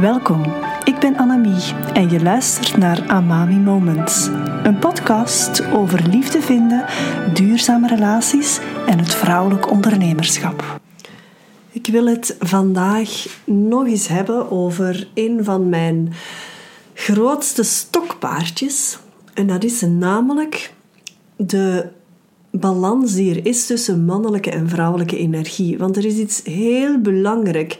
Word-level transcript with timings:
Welkom, 0.00 0.42
ik 0.84 0.98
ben 0.98 1.16
Annemie 1.16 1.74
en 1.92 2.10
je 2.10 2.22
luistert 2.22 2.76
naar 2.76 3.08
Amami 3.08 3.56
Moments. 3.56 4.26
Een 4.62 4.78
podcast 4.78 5.64
over 5.72 6.08
liefde 6.08 6.40
vinden, 6.40 6.84
duurzame 7.34 7.88
relaties 7.88 8.60
en 8.86 8.98
het 8.98 9.14
vrouwelijk 9.14 9.70
ondernemerschap. 9.70 10.80
Ik 11.70 11.86
wil 11.86 12.06
het 12.06 12.36
vandaag 12.38 13.26
nog 13.44 13.86
eens 13.86 14.08
hebben 14.08 14.50
over 14.50 15.08
een 15.14 15.44
van 15.44 15.68
mijn 15.68 16.12
grootste 16.94 17.62
stokpaardjes. 17.62 18.98
En 19.34 19.46
dat 19.46 19.64
is 19.64 19.80
namelijk 19.80 20.74
de 21.36 21.88
balans 22.50 23.14
die 23.14 23.34
er 23.34 23.46
is 23.46 23.66
tussen 23.66 24.04
mannelijke 24.04 24.50
en 24.50 24.68
vrouwelijke 24.68 25.18
energie. 25.18 25.78
Want 25.78 25.96
er 25.96 26.04
is 26.04 26.16
iets 26.16 26.42
heel 26.44 27.00
belangrijk 27.00 27.78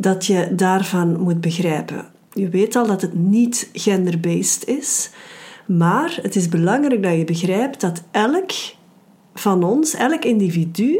dat 0.00 0.26
je 0.26 0.48
daarvan 0.54 1.20
moet 1.20 1.40
begrijpen. 1.40 2.06
Je 2.32 2.48
weet 2.48 2.76
al 2.76 2.86
dat 2.86 3.02
het 3.02 3.14
niet 3.14 3.70
genderbased 3.72 4.68
is, 4.68 5.10
maar 5.66 6.18
het 6.22 6.36
is 6.36 6.48
belangrijk 6.48 7.02
dat 7.02 7.16
je 7.16 7.24
begrijpt 7.24 7.80
dat 7.80 8.02
elk 8.10 8.50
van 9.34 9.64
ons, 9.64 9.94
elk 9.94 10.24
individu, 10.24 10.98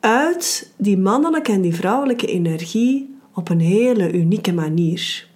uit 0.00 0.72
die 0.76 0.98
mannelijke 0.98 1.52
en 1.52 1.60
die 1.60 1.74
vrouwelijke 1.74 2.26
energie 2.26 3.14
op 3.34 3.48
een 3.48 3.60
hele 3.60 4.12
unieke 4.12 4.52
manier. 4.52 5.28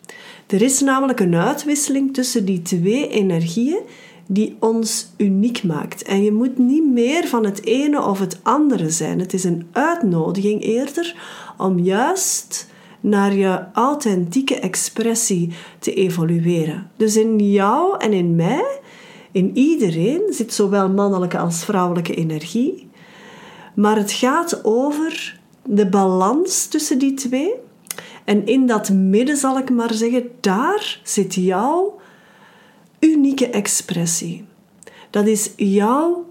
Er 0.46 0.62
is 0.62 0.80
namelijk 0.80 1.20
een 1.20 1.34
uitwisseling 1.34 2.14
tussen 2.14 2.44
die 2.44 2.62
twee 2.62 3.08
energieën 3.08 3.80
die 4.26 4.56
ons 4.58 5.12
uniek 5.16 5.62
maakt. 5.62 6.02
En 6.02 6.22
je 6.22 6.32
moet 6.32 6.58
niet 6.58 6.86
meer 6.92 7.26
van 7.26 7.44
het 7.44 7.64
ene 7.64 8.02
of 8.02 8.18
het 8.18 8.38
andere 8.42 8.90
zijn. 8.90 9.18
Het 9.18 9.32
is 9.32 9.44
een 9.44 9.66
uitnodiging 9.72 10.62
eerder 10.62 11.16
om 11.58 11.78
juist 11.78 12.72
naar 13.00 13.34
je 13.34 13.64
authentieke 13.72 14.58
expressie 14.58 15.52
te 15.78 15.94
evolueren. 15.94 16.90
Dus 16.96 17.16
in 17.16 17.38
jou 17.38 17.98
en 17.98 18.12
in 18.12 18.36
mij, 18.36 18.80
in 19.32 19.56
iedereen, 19.56 20.22
zit 20.30 20.52
zowel 20.52 20.88
mannelijke 20.88 21.38
als 21.38 21.64
vrouwelijke 21.64 22.14
energie. 22.14 22.88
Maar 23.74 23.96
het 23.96 24.12
gaat 24.12 24.64
over 24.64 25.40
de 25.64 25.88
balans 25.88 26.66
tussen 26.66 26.98
die 26.98 27.14
twee. 27.14 27.52
En 28.24 28.46
in 28.46 28.66
dat 28.66 28.90
midden 28.90 29.36
zal 29.36 29.58
ik 29.58 29.70
maar 29.70 29.94
zeggen, 29.94 30.30
daar 30.40 31.00
zit 31.02 31.34
jouw 31.34 31.98
unieke 33.04 33.50
expressie. 33.50 34.44
Dat 35.10 35.26
is 35.26 35.50
jouw 35.56 36.24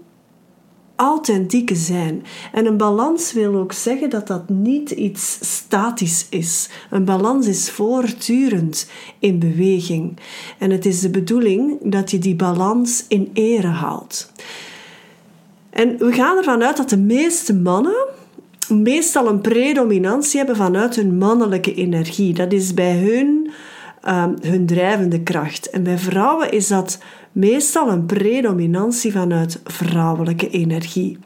authentieke 0.96 1.74
zijn. 1.74 2.22
En 2.52 2.66
een 2.66 2.76
balans 2.76 3.32
wil 3.32 3.54
ook 3.54 3.72
zeggen 3.72 4.10
dat 4.10 4.26
dat 4.26 4.48
niet 4.48 4.90
iets 4.90 5.38
statisch 5.40 6.26
is. 6.30 6.68
Een 6.90 7.04
balans 7.04 7.46
is 7.46 7.70
voortdurend 7.70 8.90
in 9.18 9.38
beweging. 9.38 10.16
En 10.58 10.70
het 10.70 10.86
is 10.86 11.00
de 11.00 11.10
bedoeling 11.10 11.78
dat 11.82 12.10
je 12.10 12.18
die 12.18 12.36
balans 12.36 13.04
in 13.08 13.30
ere 13.32 13.66
houdt. 13.66 14.32
En 15.70 15.98
we 15.98 16.12
gaan 16.12 16.36
ervan 16.36 16.62
uit 16.62 16.76
dat 16.76 16.88
de 16.88 16.98
meeste 16.98 17.54
mannen 17.54 18.06
meestal 18.68 19.28
een 19.28 19.40
predominantie 19.40 20.38
hebben 20.38 20.56
vanuit 20.56 20.96
hun 20.96 21.18
mannelijke 21.18 21.74
energie. 21.74 22.34
Dat 22.34 22.52
is 22.52 22.74
bij 22.74 22.98
hun 22.98 23.43
um, 24.08 24.36
hun 24.40 24.66
drijvende 24.66 25.22
kracht. 25.22 25.70
En 25.70 25.82
bij 25.82 25.98
vrouwen 25.98 26.52
is 26.52 26.68
dat 26.68 26.98
meestal 27.32 27.90
een 27.90 28.06
predominantie 28.06 29.12
vanuit 29.12 29.60
vrouwelijke 29.64 30.50
energie. 30.50 31.18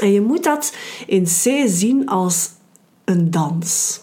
En 0.00 0.12
je 0.12 0.20
moet 0.20 0.44
dat 0.44 0.76
in 1.06 1.24
C 1.24 1.66
zien 1.66 2.08
als 2.08 2.50
een 3.04 3.30
dans. 3.30 4.00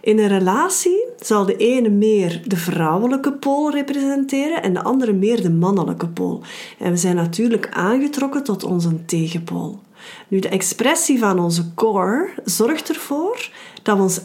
In 0.00 0.18
een 0.18 0.28
relatie 0.28 1.04
zal 1.18 1.46
de 1.46 1.56
ene 1.56 1.88
meer 1.88 2.42
de 2.44 2.56
vrouwelijke 2.56 3.32
pool 3.32 3.70
representeren 3.70 4.62
en 4.62 4.74
de 4.74 4.82
andere 4.82 5.12
meer 5.12 5.42
de 5.42 5.50
mannelijke 5.50 6.08
pool. 6.08 6.42
En 6.78 6.90
we 6.90 6.96
zijn 6.96 7.16
natuurlijk 7.16 7.68
aangetrokken 7.70 8.44
tot 8.44 8.64
onze 8.64 9.04
tegenpool. 9.04 9.80
Nu, 10.28 10.38
de 10.38 10.48
expressie 10.48 11.18
van 11.18 11.38
onze 11.38 11.74
core 11.74 12.28
zorgt 12.44 12.88
ervoor 12.88 13.50
dat 13.82 13.96
we 13.96 14.02
ons 14.02 14.20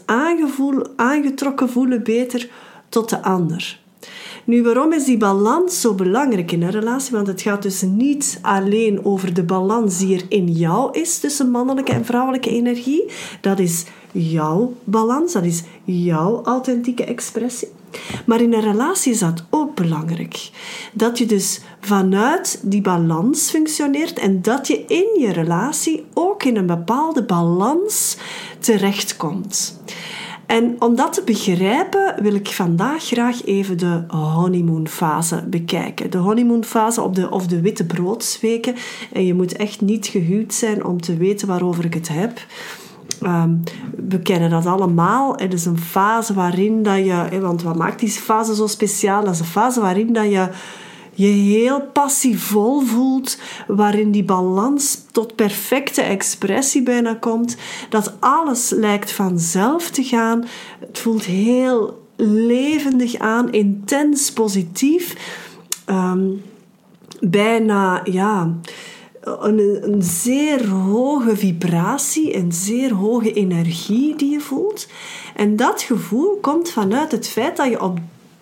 aangetrokken 0.95 1.69
voelen 1.69 2.03
beter 2.03 2.49
tot 2.91 3.09
de 3.09 3.23
ander. 3.23 3.79
Nu, 4.43 4.63
waarom 4.63 4.93
is 4.93 5.05
die 5.05 5.17
balans 5.17 5.81
zo 5.81 5.93
belangrijk 5.93 6.51
in 6.51 6.61
een 6.61 6.71
relatie? 6.71 7.11
Want 7.11 7.27
het 7.27 7.41
gaat 7.41 7.61
dus 7.61 7.81
niet 7.81 8.39
alleen 8.41 9.05
over 9.05 9.33
de 9.33 9.43
balans 9.43 9.97
die 9.97 10.15
er 10.15 10.25
in 10.29 10.47
jou 10.47 10.99
is 10.99 11.19
tussen 11.19 11.51
mannelijke 11.51 11.91
en 11.91 12.05
vrouwelijke 12.05 12.49
energie. 12.49 13.05
Dat 13.41 13.59
is 13.59 13.85
jouw 14.11 14.73
balans, 14.83 15.33
dat 15.33 15.43
is 15.43 15.63
jouw 15.83 16.43
authentieke 16.43 17.03
expressie. 17.03 17.67
Maar 18.25 18.41
in 18.41 18.53
een 18.53 18.61
relatie 18.61 19.11
is 19.11 19.19
dat 19.19 19.43
ook 19.49 19.75
belangrijk. 19.75 20.49
Dat 20.93 21.17
je 21.17 21.25
dus 21.25 21.61
vanuit 21.79 22.59
die 22.63 22.81
balans 22.81 23.49
functioneert 23.49 24.19
en 24.19 24.41
dat 24.41 24.67
je 24.67 24.85
in 24.87 25.19
je 25.19 25.31
relatie 25.31 26.05
ook 26.13 26.43
in 26.43 26.57
een 26.57 26.65
bepaalde 26.65 27.23
balans 27.23 28.17
terechtkomt. 28.59 29.79
En 30.51 30.75
om 30.79 30.95
dat 30.95 31.13
te 31.13 31.21
begrijpen 31.25 32.15
wil 32.21 32.33
ik 32.33 32.47
vandaag 32.47 33.03
graag 33.03 33.45
even 33.45 33.77
de 33.77 34.03
honeymoonfase 34.07 35.43
bekijken. 35.47 36.11
De 36.11 36.17
honeymoonfase 36.17 37.01
op 37.01 37.15
de, 37.15 37.29
of 37.29 37.47
de 37.47 37.61
witte 37.61 37.85
broodsweken. 37.85 38.75
En 39.11 39.25
je 39.25 39.33
moet 39.33 39.55
echt 39.55 39.81
niet 39.81 40.07
gehuwd 40.07 40.53
zijn 40.53 40.85
om 40.85 41.01
te 41.01 41.17
weten 41.17 41.47
waarover 41.47 41.85
ik 41.85 41.93
het 41.93 42.07
heb. 42.07 42.45
Um, 43.23 43.63
we 44.07 44.19
kennen 44.19 44.49
dat 44.49 44.65
allemaal. 44.65 45.33
Het 45.35 45.53
is 45.53 45.65
een 45.65 45.79
fase 45.79 46.33
waarin 46.33 46.83
dat 46.83 46.97
je... 46.97 47.39
Want 47.39 47.63
wat 47.63 47.75
maakt 47.75 47.99
die 47.99 48.09
fase 48.09 48.55
zo 48.55 48.67
speciaal? 48.67 49.23
Dat 49.23 49.33
is 49.33 49.39
een 49.39 49.45
fase 49.45 49.81
waarin 49.81 50.13
dat 50.13 50.29
je 50.31 50.49
je 51.21 51.57
heel 51.57 51.81
passievol 51.81 52.81
voelt, 52.81 53.37
waarin 53.67 54.11
die 54.11 54.23
balans 54.23 55.05
tot 55.11 55.35
perfecte 55.35 56.01
expressie 56.01 56.83
bijna 56.83 57.13
komt, 57.13 57.55
dat 57.89 58.13
alles 58.19 58.69
lijkt 58.69 59.11
vanzelf 59.11 59.89
te 59.89 60.03
gaan. 60.03 60.45
Het 60.79 60.99
voelt 60.99 61.25
heel 61.25 62.01
levendig 62.15 63.15
aan, 63.17 63.51
intens 63.51 64.31
positief, 64.31 65.15
um, 65.89 66.41
bijna 67.19 68.01
ja. 68.03 68.55
Een, 69.21 69.79
een, 69.91 70.01
zeer 70.03 70.67
hoge 70.67 71.37
vibratie, 71.37 72.35
een 72.35 72.51
zeer 72.51 72.93
hoge 72.93 73.33
energie 73.33 74.15
die 74.15 74.31
je 74.31 74.39
voelt. 74.39 74.87
En 75.35 75.55
dat 75.55 75.81
gevoel 75.81 76.37
komt 76.41 76.69
vanuit 76.69 77.11
het 77.11 77.27
feit 77.27 77.57
dat 77.57 77.69
je 77.69 77.81
op 77.81 77.99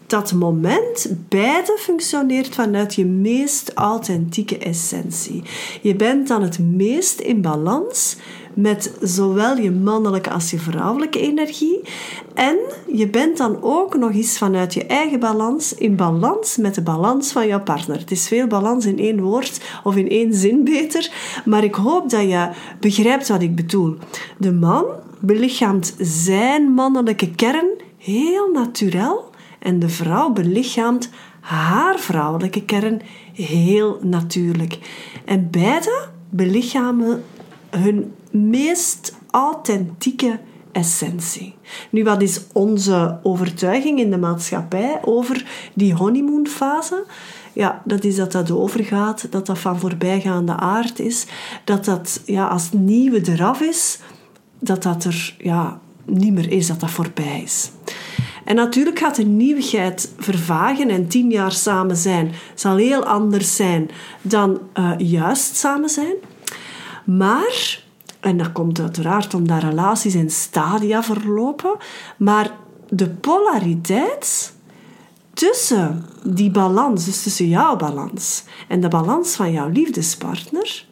dat 0.09 0.33
moment 0.33 1.11
beide 1.29 1.77
functioneert 1.79 2.55
vanuit 2.55 2.95
je 2.95 3.05
meest 3.05 3.71
authentieke 3.73 4.57
essentie. 4.57 5.43
Je 5.81 5.95
bent 5.95 6.27
dan 6.27 6.41
het 6.41 6.59
meest 6.59 7.19
in 7.19 7.41
balans 7.41 8.17
met 8.53 8.93
zowel 9.01 9.57
je 9.57 9.71
mannelijke 9.71 10.29
als 10.29 10.51
je 10.51 10.59
vrouwelijke 10.59 11.19
energie. 11.19 11.81
En 12.33 12.57
je 12.93 13.09
bent 13.09 13.37
dan 13.37 13.57
ook 13.61 13.97
nog 13.97 14.13
eens 14.13 14.37
vanuit 14.37 14.73
je 14.73 14.85
eigen 14.85 15.19
balans 15.19 15.73
in 15.73 15.95
balans 15.95 16.57
met 16.57 16.75
de 16.75 16.81
balans 16.81 17.31
van 17.31 17.47
jouw 17.47 17.63
partner. 17.63 17.97
Het 17.97 18.11
is 18.11 18.27
veel 18.27 18.47
balans 18.47 18.85
in 18.85 18.99
één 18.99 19.21
woord 19.21 19.61
of 19.83 19.95
in 19.95 20.09
één 20.09 20.33
zin 20.33 20.63
beter, 20.63 21.11
maar 21.45 21.63
ik 21.63 21.75
hoop 21.75 22.09
dat 22.09 22.21
je 22.21 22.49
begrijpt 22.79 23.27
wat 23.27 23.41
ik 23.41 23.55
bedoel. 23.55 23.95
De 24.37 24.51
man 24.51 24.85
belichaamt 25.19 25.95
zijn 25.99 26.71
mannelijke 26.71 27.31
kern 27.31 27.67
heel 27.97 28.51
natuurlijk 28.51 29.28
en 29.59 29.79
de 29.79 29.89
vrouw 29.89 30.29
belichaamt 30.29 31.09
haar 31.39 31.99
vrouwelijke 31.99 32.63
kern 32.65 33.01
heel 33.33 33.99
natuurlijk. 34.01 34.79
En 35.25 35.49
beide 35.49 36.07
belichamen 36.29 37.23
hun 37.69 38.13
meest 38.31 39.17
authentieke 39.29 40.39
essentie. 40.71 41.55
Nu, 41.89 42.03
wat 42.03 42.21
is 42.21 42.41
onze 42.53 43.19
overtuiging 43.23 43.99
in 43.99 44.11
de 44.11 44.17
maatschappij 44.17 44.99
over 45.03 45.69
die 45.73 45.93
honeymoonfase? 45.93 47.05
Ja, 47.53 47.81
dat 47.85 48.03
is 48.03 48.15
dat 48.15 48.31
dat 48.31 48.51
overgaat, 48.51 49.31
dat 49.31 49.45
dat 49.45 49.59
van 49.59 49.79
voorbijgaande 49.79 50.55
aard 50.55 50.99
is, 50.99 51.25
dat 51.63 51.85
dat 51.85 52.21
ja, 52.25 52.47
als 52.47 52.71
nieuwe 52.71 53.29
eraf 53.31 53.61
is, 53.61 53.99
dat 54.59 54.83
dat 54.83 55.03
er 55.03 55.35
ja, 55.37 55.79
niet 56.05 56.33
meer 56.33 56.51
is, 56.51 56.67
dat 56.67 56.79
dat 56.79 56.89
voorbij 56.89 57.41
is. 57.43 57.71
En 58.49 58.55
natuurlijk 58.55 58.99
gaat 58.99 59.15
de 59.15 59.23
nieuwigheid 59.23 60.13
vervagen 60.17 60.89
en 60.89 61.07
tien 61.07 61.29
jaar 61.29 61.51
samen 61.51 61.95
zijn 61.95 62.31
zal 62.55 62.75
heel 62.75 63.05
anders 63.05 63.55
zijn 63.55 63.89
dan 64.21 64.59
uh, 64.73 64.91
juist 64.97 65.55
samen 65.55 65.89
zijn. 65.89 66.15
Maar, 67.05 67.83
en 68.19 68.37
dat 68.37 68.51
komt 68.51 68.79
uiteraard 68.79 69.33
omdat 69.33 69.63
relaties 69.63 70.15
in 70.15 70.29
stadia 70.29 71.03
verlopen, 71.03 71.77
maar 72.17 72.51
de 72.87 73.09
polariteit 73.09 74.53
tussen 75.33 76.05
die 76.23 76.51
balans, 76.51 77.05
dus 77.05 77.23
tussen 77.23 77.47
jouw 77.47 77.75
balans 77.75 78.43
en 78.67 78.81
de 78.81 78.87
balans 78.87 79.35
van 79.35 79.51
jouw 79.51 79.69
liefdespartner, 79.69 80.85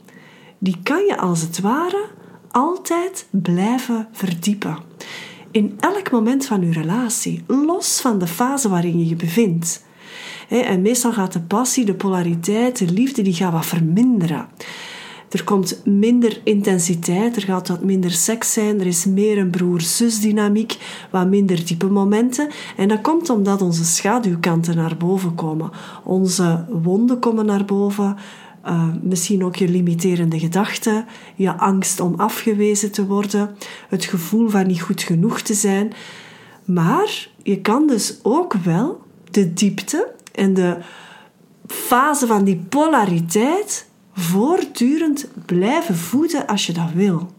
die 0.57 0.77
kan 0.83 1.06
je 1.06 1.18
als 1.18 1.42
het 1.42 1.59
ware 1.59 2.06
altijd 2.51 3.27
blijven 3.30 4.07
verdiepen. 4.12 4.87
In 5.57 5.77
elk 5.80 6.12
moment 6.12 6.45
van 6.45 6.62
uw 6.62 6.71
relatie, 6.71 7.44
los 7.48 8.01
van 8.01 8.19
de 8.19 8.27
fase 8.27 8.69
waarin 8.69 9.00
je 9.00 9.07
je 9.07 9.15
bevindt. 9.15 9.86
En 10.50 10.81
meestal 10.81 11.13
gaat 11.13 11.33
de 11.33 11.42
passie, 11.42 11.86
de 11.86 11.94
polariteit, 11.94 12.77
de 12.77 12.94
liefde, 12.94 13.21
die 13.21 13.33
gaat 13.33 13.51
wat 13.51 13.65
verminderen. 13.65 14.48
Er 15.30 15.44
komt 15.44 15.81
minder 15.86 16.42
intensiteit, 16.44 17.36
er 17.36 17.42
gaat 17.42 17.68
wat 17.68 17.83
minder 17.83 18.12
seks 18.12 18.54
zijn, 18.54 18.80
er 18.80 18.86
is 18.86 19.06
meer 19.06 19.38
een 19.38 19.50
broer-zus 19.50 20.19
dynamiek, 20.19 20.77
wat 21.12 21.27
minder 21.27 21.65
diepe 21.65 21.88
momenten. 21.88 22.50
En 22.77 22.88
dat 22.88 23.01
komt 23.01 23.30
omdat 23.30 23.62
onze 23.62 23.86
schaduwkanten 23.86 24.75
naar 24.75 24.98
boven 24.98 25.36
komen. 25.36 25.69
Onze 26.04 26.65
wonden 26.69 27.19
komen 27.19 27.45
naar 27.45 27.65
boven, 27.65 28.18
uh, 28.68 28.88
misschien 29.02 29.44
ook 29.46 29.56
je 29.56 29.68
limiterende 29.68 30.40
gedachten, 30.40 31.06
je 31.36 31.58
angst 31.58 32.00
om 32.00 32.14
afgewezen 32.16 32.92
te 32.92 33.06
worden, 33.06 33.56
het 33.90 34.06
gevoel 34.06 34.50
van 34.50 34.68
niet 34.68 34.81
goed 34.81 35.02
genoeg 35.02 35.42
te 35.42 35.54
zijn. 35.54 35.94
Maar 36.66 37.30
je 37.44 37.62
kan 37.62 37.88
dus 37.88 38.19
ook 38.22 38.54
wel 38.54 39.02
de 39.31 39.54
diepte 39.54 40.12
en 40.31 40.54
de 40.54 40.78
fase 41.68 42.28
van 42.28 42.44
die 42.44 42.66
polariteit 42.69 43.88
voortdurend 44.14 45.28
blijven 45.46 45.96
voeden 45.96 46.48
als 46.48 46.66
je 46.66 46.74
dat 46.74 46.92
wil. 46.94 47.31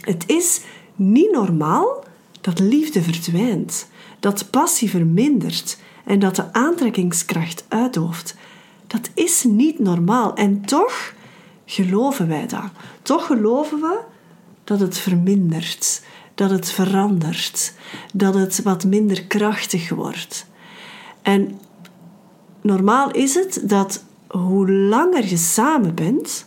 Het 0.00 0.24
is 0.26 0.60
niet 0.94 1.32
normaal 1.32 2.04
dat 2.40 2.58
liefde 2.58 3.02
verdwijnt, 3.02 3.88
dat 4.20 4.50
passie 4.50 4.90
vermindert 4.90 5.78
en 6.04 6.18
dat 6.18 6.36
de 6.36 6.52
aantrekkingskracht 6.52 7.64
uitdooft. 7.68 8.36
Dat 8.92 9.10
is 9.14 9.44
niet 9.44 9.78
normaal 9.78 10.34
en 10.34 10.64
toch 10.64 11.14
geloven 11.64 12.28
wij 12.28 12.46
dat. 12.46 12.70
Toch 13.02 13.26
geloven 13.26 13.80
we 13.80 14.00
dat 14.64 14.80
het 14.80 14.98
vermindert, 14.98 16.02
dat 16.34 16.50
het 16.50 16.70
verandert, 16.70 17.74
dat 18.14 18.34
het 18.34 18.62
wat 18.62 18.84
minder 18.84 19.24
krachtig 19.24 19.88
wordt. 19.88 20.46
En 21.22 21.60
normaal 22.60 23.10
is 23.10 23.34
het 23.34 23.60
dat 23.64 24.04
hoe 24.28 24.72
langer 24.72 25.28
je 25.28 25.36
samen 25.36 25.94
bent, 25.94 26.46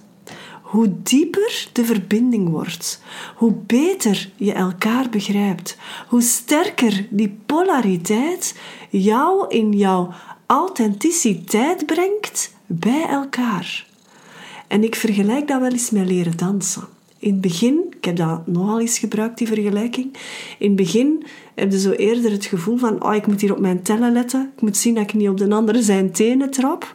hoe 0.62 0.94
dieper 1.04 1.68
de 1.72 1.86
verbinding 1.86 2.50
wordt, 2.50 3.02
hoe 3.36 3.54
beter 3.54 4.30
je 4.36 4.54
elkaar 4.54 5.10
begrijpt, 5.10 5.78
hoe 6.08 6.22
sterker 6.22 7.08
die 7.10 7.40
polariteit 7.46 8.60
jou 8.90 9.48
in 9.48 9.72
jouw 9.72 10.14
authenticiteit 10.46 11.86
brengt 11.86 12.54
bij 12.66 13.06
elkaar. 13.10 13.86
En 14.68 14.84
ik 14.84 14.96
vergelijk 14.96 15.48
dat 15.48 15.62
wel 15.62 15.72
eens 15.72 15.90
met 15.90 16.08
leren 16.08 16.38
dansen. 16.38 16.84
In 17.20 17.32
het 17.32 17.42
begin, 17.42 17.96
ik 17.98 18.06
heb 18.06 18.16
dat 18.16 18.48
nogal 18.48 18.80
eens 18.80 19.00
gebruikt, 19.00 19.38
die 19.38 19.48
vergelijking. 19.48 20.18
In 20.60 20.68
het 20.68 20.76
begin 20.76 21.26
heb 21.56 21.72
je 21.72 21.80
zo 21.80 21.92
eerder 21.92 22.32
het 22.32 22.46
gevoel 22.46 22.78
van, 22.78 23.04
oh, 23.04 23.16
ik 23.16 23.28
moet 23.28 23.42
hier 23.42 23.52
op 23.52 23.60
mijn 23.60 23.82
tellen 23.82 24.14
letten. 24.14 24.52
Ik 24.56 24.62
moet 24.62 24.78
zien 24.78 24.96
dat 24.96 25.04
ik 25.04 25.14
niet 25.14 25.30
op 25.30 25.38
de 25.38 25.50
andere 25.50 25.82
zijn 25.82 26.12
tenen 26.12 26.52
trap. 26.52 26.94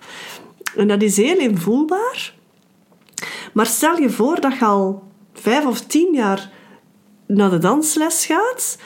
En 0.76 0.88
dat 0.88 1.02
is 1.02 1.16
heel 1.16 1.38
invoelbaar. 1.38 2.34
Maar 3.52 3.66
stel 3.66 3.98
je 3.98 4.10
voor 4.10 4.40
dat 4.40 4.58
je 4.58 4.64
al 4.64 5.02
vijf 5.32 5.66
of 5.66 5.80
tien 5.80 6.14
jaar 6.14 6.50
naar 7.26 7.50
de 7.50 7.58
dansles 7.58 8.26
gaat 8.26 8.78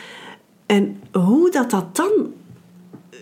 en 0.66 1.00
hoe 1.12 1.50
dat, 1.50 1.70
dat 1.70 1.96
dan 1.96 2.10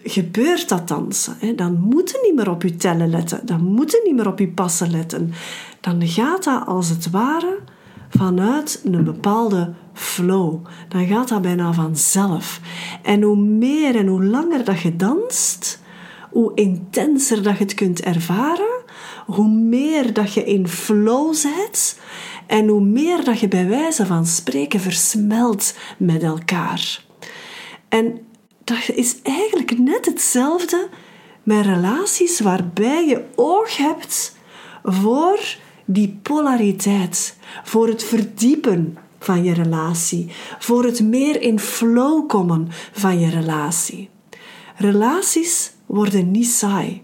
gebeurt, 0.05 0.69
dat 0.69 0.89
dansen. 0.89 1.37
Hè? 1.39 1.55
Dan 1.55 1.81
moet 1.81 2.11
je 2.11 2.21
niet 2.23 2.35
meer 2.35 2.51
op 2.51 2.63
je 2.63 2.77
tellen 2.77 3.11
letten, 3.11 3.47
dan 3.47 3.65
moet 3.65 3.91
je 3.91 4.03
niet 4.05 4.15
meer 4.15 4.29
op 4.29 4.39
je 4.39 4.49
passen 4.49 4.91
letten. 4.91 5.33
Dan 5.81 6.07
gaat 6.07 6.45
dat 6.45 6.67
als 6.67 6.89
het 6.89 7.11
ware 7.11 7.59
vanuit 8.09 8.81
een 8.85 9.05
bepaalde 9.05 9.73
flow. 9.93 10.65
Dan 10.89 11.07
gaat 11.07 11.29
dat 11.29 11.43
bijna 11.43 11.73
vanzelf. 11.73 12.61
En 13.03 13.23
hoe 13.23 13.37
meer 13.37 13.97
en 13.97 14.07
hoe 14.07 14.25
langer 14.25 14.65
dat 14.65 14.81
je 14.81 14.97
danst, 14.97 15.81
hoe 16.31 16.53
intenser 16.55 17.43
dat 17.43 17.59
je 17.59 17.65
het 17.65 17.75
kunt 17.75 18.01
ervaren, 18.01 18.83
hoe 19.27 19.49
meer 19.49 20.13
dat 20.13 20.35
je 20.35 20.45
in 20.45 20.69
flow 20.69 21.35
zit 21.35 22.01
en 22.47 22.69
hoe 22.69 22.81
meer 22.81 23.25
dat 23.25 23.41
je 23.41 23.49
bij 23.49 23.69
wijze 23.69 24.07
van 24.07 24.27
spreken 24.27 24.81
versmelt 24.81 25.75
met 25.97 26.23
elkaar. 26.23 27.05
En 27.89 28.21
is 28.95 29.23
eigenlijk 29.23 29.79
net 29.79 30.07
hetzelfde 30.07 30.89
met 31.43 31.65
relaties 31.65 32.41
waarbij 32.41 33.07
je 33.07 33.25
oog 33.35 33.77
hebt 33.77 34.37
voor 34.85 35.57
die 35.85 36.19
polariteit, 36.23 37.37
voor 37.65 37.89
het 37.89 38.05
verdiepen 38.05 38.99
van 39.19 39.45
je 39.45 39.55
relatie, 39.55 40.31
voor 40.59 40.85
het 40.85 41.01
meer 41.03 41.41
in 41.41 41.59
flow 41.59 42.29
komen 42.29 42.69
van 42.93 43.21
je 43.21 43.31
relatie. 43.31 44.09
Relaties 44.77 45.73
worden 45.87 46.31
niet 46.31 46.49
saai. 46.49 47.03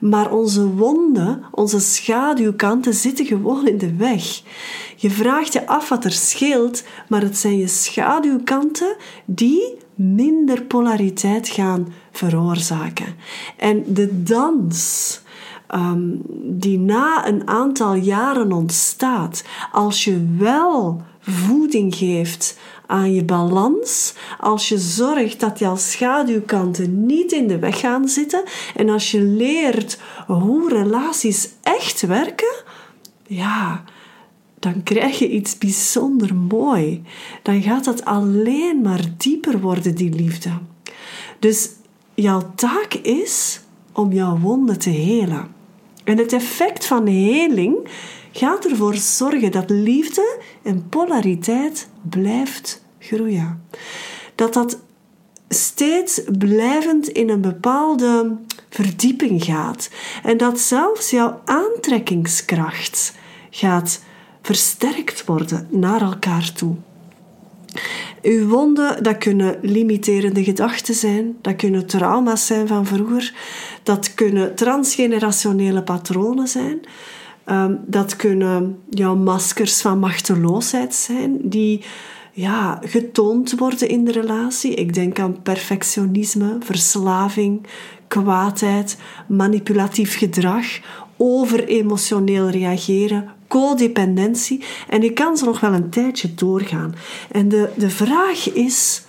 Maar 0.00 0.32
onze 0.32 0.66
wonden, 0.66 1.44
onze 1.50 1.80
schaduwkanten 1.80 2.94
zitten 2.94 3.26
gewoon 3.26 3.66
in 3.66 3.78
de 3.78 3.96
weg. 3.96 4.42
Je 4.96 5.10
vraagt 5.10 5.52
je 5.52 5.66
af 5.66 5.88
wat 5.88 6.04
er 6.04 6.12
scheelt, 6.12 6.82
maar 7.08 7.22
het 7.22 7.38
zijn 7.38 7.58
je 7.58 7.68
schaduwkanten 7.68 8.96
die 9.24 9.76
minder 10.00 10.62
polariteit 10.62 11.48
gaan 11.48 11.92
veroorzaken. 12.12 13.14
En 13.56 13.84
de 13.86 14.22
dans 14.22 15.20
ehm, 15.66 16.08
die 16.42 16.78
na 16.78 17.26
een 17.28 17.48
aantal 17.48 17.94
jaren 17.94 18.52
ontstaat, 18.52 19.44
als 19.72 20.04
je 20.04 20.34
wel 20.38 21.02
voeding 21.20 21.94
geeft 21.94 22.58
aan 22.86 23.14
je 23.14 23.24
balans, 23.24 24.14
als 24.38 24.68
je 24.68 24.78
zorgt 24.78 25.40
dat 25.40 25.58
jouw 25.58 25.76
schaduwkanten 25.76 27.06
niet 27.06 27.32
in 27.32 27.48
de 27.48 27.58
weg 27.58 27.80
gaan 27.80 28.08
zitten 28.08 28.42
en 28.76 28.88
als 28.88 29.10
je 29.10 29.20
leert 29.22 29.98
hoe 30.26 30.68
relaties 30.68 31.48
echt 31.62 32.00
werken, 32.00 32.54
ja, 33.26 33.84
dan 34.60 34.82
krijg 34.82 35.18
je 35.18 35.30
iets 35.30 35.58
bijzonder 35.58 36.34
mooi. 36.34 37.02
Dan 37.42 37.62
gaat 37.62 37.86
het 37.86 38.04
alleen 38.04 38.80
maar 38.82 39.04
dieper 39.16 39.60
worden, 39.60 39.94
die 39.94 40.12
liefde. 40.12 40.50
Dus 41.38 41.68
jouw 42.14 42.52
taak 42.54 42.94
is 42.94 43.60
om 43.92 44.12
jouw 44.12 44.38
wonden 44.38 44.78
te 44.78 44.90
helen. 44.90 45.48
En 46.04 46.18
het 46.18 46.32
effect 46.32 46.86
van 46.86 47.06
heling 47.06 47.88
gaat 48.32 48.64
ervoor 48.64 48.94
zorgen 48.94 49.52
dat 49.52 49.70
liefde 49.70 50.40
en 50.62 50.88
polariteit 50.88 51.88
blijft 52.02 52.84
groeien. 52.98 53.64
Dat 54.34 54.54
dat 54.54 54.78
steeds 55.48 56.20
blijvend 56.38 57.08
in 57.08 57.28
een 57.28 57.40
bepaalde 57.40 58.36
verdieping 58.68 59.44
gaat. 59.44 59.90
En 60.22 60.36
dat 60.36 60.60
zelfs 60.60 61.10
jouw 61.10 61.40
aantrekkingskracht 61.44 63.14
gaat 63.50 64.00
versterkt 64.42 65.24
worden 65.24 65.66
naar 65.70 66.02
elkaar 66.02 66.52
toe. 66.52 66.74
Uw 68.22 68.48
wonden, 68.48 69.02
dat 69.02 69.18
kunnen 69.18 69.58
limiterende 69.62 70.44
gedachten 70.44 70.94
zijn, 70.94 71.36
dat 71.40 71.56
kunnen 71.56 71.86
trauma's 71.86 72.46
zijn 72.46 72.66
van 72.66 72.86
vroeger, 72.86 73.34
dat 73.82 74.14
kunnen 74.14 74.54
transgenerationele 74.54 75.82
patronen 75.82 76.48
zijn, 76.48 76.80
ehm, 77.44 77.74
dat 77.86 78.16
kunnen 78.16 78.78
maskers 79.24 79.80
van 79.80 79.98
machteloosheid 79.98 80.94
zijn, 80.94 81.38
die 81.42 81.84
ja, 82.32 82.80
getoond 82.84 83.58
worden 83.58 83.88
in 83.88 84.04
de 84.04 84.12
relatie. 84.12 84.74
Ik 84.74 84.94
denk 84.94 85.18
aan 85.18 85.42
perfectionisme, 85.42 86.56
verslaving, 86.60 87.66
kwaadheid, 88.10 88.96
manipulatief 89.28 90.18
gedrag, 90.18 90.66
overemotioneel 91.16 92.48
reageren, 92.48 93.28
codependentie. 93.48 94.64
En 94.88 95.02
je 95.02 95.12
kan 95.12 95.36
ze 95.36 95.44
nog 95.44 95.60
wel 95.60 95.72
een 95.72 95.90
tijdje 95.90 96.34
doorgaan. 96.34 96.94
En 97.30 97.48
de, 97.48 97.70
de 97.76 97.90
vraag 97.90 98.52
is: 98.52 99.02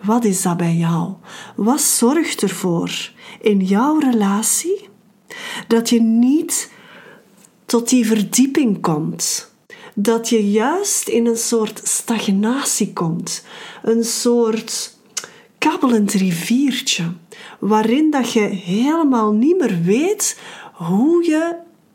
wat 0.00 0.24
is 0.24 0.42
dat 0.42 0.56
bij 0.56 0.74
jou? 0.74 1.12
Wat 1.56 1.80
zorgt 1.80 2.42
ervoor 2.42 3.10
in 3.40 3.60
jouw 3.60 3.98
relatie 3.98 4.88
dat 5.68 5.88
je 5.88 6.00
niet 6.00 6.70
tot 7.66 7.88
die 7.88 8.06
verdieping 8.06 8.80
komt? 8.80 9.52
Dat 9.94 10.28
je 10.28 10.50
juist 10.50 11.08
in 11.08 11.26
een 11.26 11.36
soort 11.36 11.80
stagnatie 11.84 12.92
komt, 12.92 13.44
een 13.82 14.04
soort 14.04 14.97
kabbelend 15.58 16.12
riviertje, 16.12 17.04
waarin 17.58 18.10
dat 18.10 18.32
je 18.32 18.40
helemaal 18.40 19.32
niet 19.32 19.58
meer 19.58 19.82
weet 19.82 20.40
hoe 20.72 21.24
je 21.24 21.54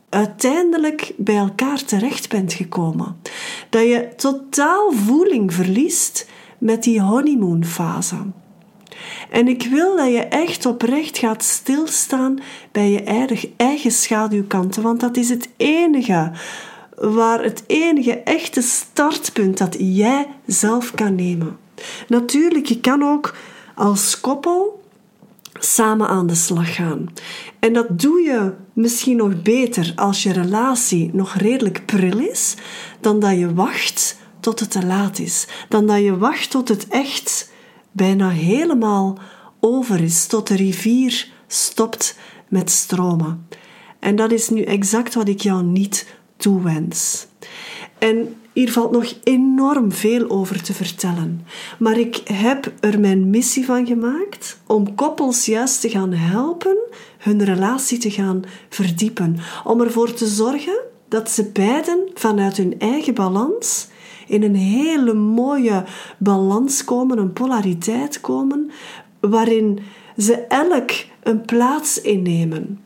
uiteindelijk 0.09 1.13
bij 1.17 1.37
elkaar 1.37 1.83
terecht 1.85 2.29
bent 2.29 2.53
gekomen. 2.53 3.17
Dat 3.69 3.81
je 3.81 4.09
totaal 4.15 4.91
voeling 4.91 5.53
verliest 5.53 6.29
met 6.57 6.83
die 6.83 7.01
honeymoonfase. 7.01 8.15
En 9.29 9.47
ik 9.47 9.63
wil 9.63 9.95
dat 9.95 10.11
je 10.11 10.21
echt 10.21 10.65
oprecht 10.65 11.17
gaat 11.17 11.43
stilstaan 11.43 12.39
bij 12.71 12.91
je 12.91 13.03
eigen 13.57 13.91
schaduwkanten, 13.91 14.83
want 14.83 14.99
dat 14.99 15.17
is 15.17 15.29
het 15.29 15.49
enige 15.57 16.31
waar 16.95 17.43
het 17.43 17.63
enige 17.67 18.13
echte 18.13 18.61
startpunt 18.61 19.57
dat 19.57 19.75
jij 19.79 20.27
zelf 20.45 20.91
kan 20.95 21.15
nemen. 21.15 21.57
Natuurlijk, 22.07 22.65
je 22.65 22.79
kan 22.79 23.03
ook 23.03 23.35
als 23.75 24.19
koppel 24.19 24.83
samen 25.59 26.07
aan 26.07 26.27
de 26.27 26.35
slag 26.35 26.75
gaan. 26.75 27.13
En 27.59 27.73
dat 27.73 27.99
doe 27.99 28.21
je 28.21 28.53
misschien 28.73 29.17
nog 29.17 29.41
beter 29.41 29.93
als 29.95 30.23
je 30.23 30.31
relatie 30.31 31.09
nog 31.13 31.33
redelijk 31.33 31.85
pril 31.85 32.19
is, 32.19 32.55
dan 32.99 33.19
dat 33.19 33.37
je 33.37 33.53
wacht 33.53 34.17
tot 34.39 34.59
het 34.59 34.71
te 34.71 34.85
laat 34.85 35.19
is. 35.19 35.47
Dan 35.69 35.87
dat 35.87 35.99
je 35.99 36.17
wacht 36.17 36.49
tot 36.49 36.67
het 36.67 36.87
echt 36.87 37.51
bijna 37.91 38.29
helemaal 38.29 39.17
over 39.59 40.01
is, 40.01 40.25
tot 40.25 40.47
de 40.47 40.55
rivier 40.55 41.31
stopt 41.47 42.17
met 42.47 42.71
stromen. 42.71 43.47
En 43.99 44.15
dat 44.15 44.31
is 44.31 44.49
nu 44.49 44.61
exact 44.61 45.13
wat 45.13 45.27
ik 45.27 45.41
jou 45.41 45.63
niet 45.63 46.07
toewens. 46.37 47.27
En 47.97 48.35
hier 48.53 48.71
valt 48.71 48.91
nog 48.91 49.13
enorm 49.23 49.91
veel 49.91 50.29
over 50.29 50.63
te 50.63 50.73
vertellen. 50.73 51.45
Maar 51.79 51.97
ik 51.97 52.21
heb 52.23 52.73
er 52.79 52.99
mijn 52.99 53.29
missie 53.29 53.65
van 53.65 53.85
gemaakt 53.85 54.59
om 54.67 54.95
koppels 54.95 55.45
juist 55.45 55.81
te 55.81 55.89
gaan 55.89 56.13
helpen 56.13 56.77
hun 57.17 57.43
relatie 57.43 57.97
te 57.97 58.11
gaan 58.11 58.43
verdiepen. 58.69 59.37
Om 59.63 59.81
ervoor 59.81 60.13
te 60.13 60.27
zorgen 60.27 60.79
dat 61.07 61.29
ze 61.29 61.49
beiden 61.53 62.09
vanuit 62.13 62.57
hun 62.57 62.79
eigen 62.79 63.13
balans 63.13 63.87
in 64.27 64.43
een 64.43 64.55
hele 64.55 65.13
mooie 65.13 65.83
balans 66.17 66.83
komen, 66.83 67.17
een 67.17 67.33
polariteit 67.33 68.21
komen, 68.21 68.71
waarin 69.19 69.79
ze 70.17 70.33
elk 70.35 70.91
een 71.23 71.41
plaats 71.41 72.01
innemen 72.01 72.79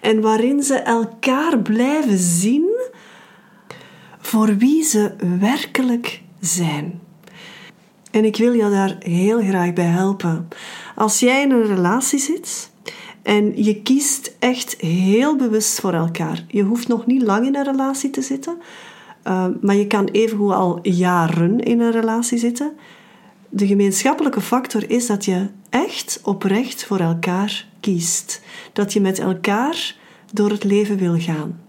en 0.00 0.20
waarin 0.20 0.62
ze 0.62 0.74
elkaar 0.74 1.58
blijven 1.58 2.18
zien 2.18 2.73
voor 4.34 4.56
wie 4.56 4.82
ze 4.82 5.12
werkelijk 5.40 6.22
zijn. 6.40 7.00
En 8.10 8.24
ik 8.24 8.36
wil 8.36 8.54
jou 8.54 8.72
daar 8.72 8.96
heel 8.98 9.42
graag 9.42 9.72
bij 9.72 9.84
helpen. 9.84 10.48
Als 10.94 11.20
jij 11.20 11.42
in 11.42 11.50
een 11.50 11.66
relatie 11.66 12.18
zit 12.18 12.70
en 13.22 13.64
je 13.64 13.82
kiest 13.82 14.36
echt 14.38 14.80
heel 14.80 15.36
bewust 15.36 15.80
voor 15.80 15.92
elkaar, 15.92 16.44
je 16.48 16.62
hoeft 16.62 16.88
nog 16.88 17.06
niet 17.06 17.22
lang 17.22 17.46
in 17.46 17.56
een 17.56 17.64
relatie 17.64 18.10
te 18.10 18.22
zitten, 18.22 18.56
uh, 19.24 19.46
maar 19.60 19.74
je 19.74 19.86
kan 19.86 20.04
evengoed 20.04 20.52
al 20.52 20.78
jaren 20.82 21.60
in 21.60 21.80
een 21.80 21.92
relatie 21.92 22.38
zitten. 22.38 22.72
De 23.48 23.66
gemeenschappelijke 23.66 24.40
factor 24.40 24.90
is 24.90 25.06
dat 25.06 25.24
je 25.24 25.48
echt 25.70 26.20
oprecht 26.22 26.84
voor 26.84 27.00
elkaar 27.00 27.66
kiest. 27.80 28.42
Dat 28.72 28.92
je 28.92 29.00
met 29.00 29.18
elkaar 29.18 29.96
door 30.32 30.50
het 30.50 30.64
leven 30.64 30.96
wil 30.96 31.18
gaan 31.18 31.60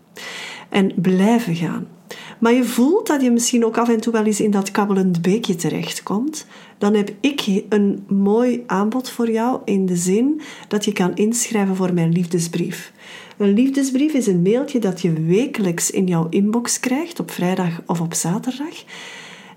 en 0.69 0.93
blijven 0.95 1.55
gaan. 1.55 1.94
Maar 2.39 2.53
je 2.53 2.63
voelt 2.63 3.07
dat 3.07 3.21
je 3.21 3.31
misschien 3.31 3.65
ook 3.65 3.77
af 3.77 3.89
en 3.89 4.01
toe 4.01 4.13
wel 4.13 4.25
eens 4.25 4.41
in 4.41 4.51
dat 4.51 4.71
kabbelend 4.71 5.21
beekje 5.21 5.55
terechtkomt. 5.55 6.45
Dan 6.77 6.93
heb 6.93 7.11
ik 7.19 7.63
een 7.69 8.03
mooi 8.07 8.63
aanbod 8.67 9.09
voor 9.09 9.31
jou 9.31 9.61
in 9.65 9.85
de 9.85 9.95
zin 9.95 10.41
dat 10.67 10.85
je 10.85 10.93
kan 10.93 11.15
inschrijven 11.15 11.75
voor 11.75 11.93
mijn 11.93 12.11
liefdesbrief. 12.11 12.91
Een 13.37 13.53
liefdesbrief 13.53 14.13
is 14.13 14.27
een 14.27 14.41
mailtje 14.41 14.79
dat 14.79 15.01
je 15.01 15.13
wekelijks 15.13 15.91
in 15.91 16.07
jouw 16.07 16.27
inbox 16.29 16.79
krijgt 16.79 17.19
op 17.19 17.31
vrijdag 17.31 17.81
of 17.85 18.01
op 18.01 18.13
zaterdag. 18.13 18.83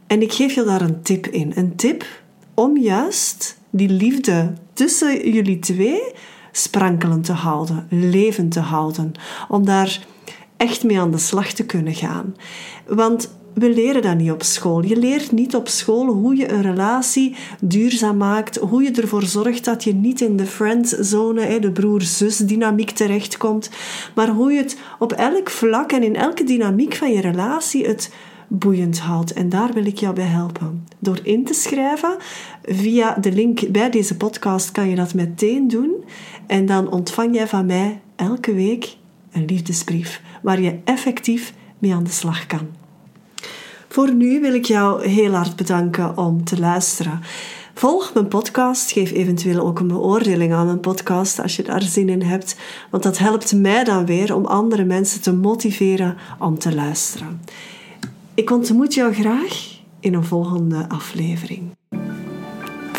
En 0.06 0.22
ik 0.22 0.32
geef 0.32 0.54
je 0.54 0.64
daar 0.64 0.80
een 0.80 1.02
tip 1.02 1.26
in. 1.26 1.52
Een 1.54 1.76
tip 1.76 2.06
om 2.54 2.78
juist 2.78 3.58
die 3.70 3.88
liefde 3.88 4.52
tussen 4.72 5.30
jullie 5.30 5.58
twee 5.58 6.00
sprankelend 6.52 7.24
te 7.24 7.32
houden, 7.32 7.86
levend 7.90 8.52
te 8.52 8.60
houden. 8.60 9.12
Om 9.48 9.64
daar 9.64 10.06
echt 10.58 10.84
mee 10.84 11.00
aan 11.00 11.10
de 11.10 11.18
slag 11.18 11.52
te 11.52 11.66
kunnen 11.66 11.94
gaan. 11.94 12.36
Want 12.86 13.36
we 13.58 13.70
leren 13.70 14.02
dat 14.02 14.16
niet 14.16 14.30
op 14.30 14.42
school. 14.42 14.84
Je 14.84 14.96
leert 14.96 15.32
niet 15.32 15.54
op 15.54 15.68
school 15.68 16.06
hoe 16.06 16.36
je 16.36 16.50
een 16.50 16.62
relatie 16.62 17.36
duurzaam 17.60 18.16
maakt, 18.16 18.56
hoe 18.56 18.82
je 18.82 18.90
ervoor 18.90 19.22
zorgt 19.22 19.64
dat 19.64 19.84
je 19.84 19.94
niet 19.94 20.20
in 20.20 20.36
de 20.36 20.46
friendzone, 20.46 21.58
de 21.58 21.72
broer-zus 21.72 22.36
dynamiek 22.36 22.90
terechtkomt, 22.90 23.70
maar 24.14 24.28
hoe 24.28 24.52
je 24.52 24.58
het 24.58 24.78
op 24.98 25.12
elk 25.12 25.50
vlak 25.50 25.92
en 25.92 26.02
in 26.02 26.16
elke 26.16 26.44
dynamiek 26.44 26.94
van 26.94 27.12
je 27.12 27.20
relatie 27.20 27.86
het 27.86 28.12
boeiend 28.48 28.98
houdt. 28.98 29.32
En 29.32 29.48
daar 29.48 29.72
wil 29.72 29.86
ik 29.86 29.98
jou 29.98 30.14
bij 30.14 30.24
helpen. 30.24 30.86
Door 30.98 31.20
in 31.22 31.44
te 31.44 31.54
schrijven 31.54 32.16
via 32.62 33.14
de 33.14 33.32
link 33.32 33.68
bij 33.70 33.90
deze 33.90 34.16
podcast 34.16 34.72
kan 34.72 34.88
je 34.88 34.96
dat 34.96 35.14
meteen 35.14 35.68
doen. 35.68 36.04
En 36.46 36.66
dan 36.66 36.90
ontvang 36.90 37.34
jij 37.34 37.48
van 37.48 37.66
mij 37.66 38.00
elke 38.16 38.54
week 38.54 38.96
een 39.32 39.44
liefdesbrief 39.44 40.22
waar 40.42 40.60
je 40.60 40.78
effectief 40.84 41.54
mee 41.78 41.94
aan 41.94 42.04
de 42.04 42.10
slag 42.10 42.46
kan. 42.46 42.66
Voor 43.88 44.14
nu 44.14 44.40
wil 44.40 44.54
ik 44.54 44.64
jou 44.64 45.06
heel 45.06 45.32
hard 45.32 45.56
bedanken 45.56 46.16
om 46.16 46.44
te 46.44 46.58
luisteren. 46.58 47.20
Volg 47.74 48.14
mijn 48.14 48.28
podcast, 48.28 48.90
geef 48.90 49.12
eventueel 49.12 49.66
ook 49.66 49.78
een 49.78 49.88
beoordeling 49.88 50.52
aan 50.52 50.66
mijn 50.66 50.80
podcast 50.80 51.40
als 51.40 51.56
je 51.56 51.62
daar 51.62 51.82
zin 51.82 52.08
in 52.08 52.22
hebt, 52.22 52.56
want 52.90 53.02
dat 53.02 53.18
helpt 53.18 53.52
mij 53.52 53.84
dan 53.84 54.06
weer 54.06 54.34
om 54.34 54.46
andere 54.46 54.84
mensen 54.84 55.20
te 55.20 55.32
motiveren 55.32 56.16
om 56.38 56.58
te 56.58 56.74
luisteren. 56.74 57.40
Ik 58.34 58.50
ontmoet 58.50 58.94
jou 58.94 59.14
graag 59.14 59.80
in 60.00 60.14
een 60.14 60.24
volgende 60.24 60.88
aflevering. 60.88 61.77